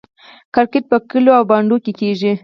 [0.53, 2.31] کرکټ په کلیو او بانډو کې کیږي.